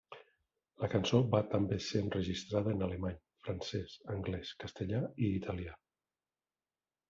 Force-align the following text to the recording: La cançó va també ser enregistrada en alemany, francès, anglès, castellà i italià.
La 0.83 0.87
cançó 0.93 1.19
va 1.35 1.41
també 1.51 1.77
ser 1.89 2.01
enregistrada 2.05 2.73
en 2.77 2.81
alemany, 2.87 3.21
francès, 3.49 3.95
anglès, 4.17 4.57
castellà 4.67 5.07
i 5.27 5.33
italià. 5.45 5.81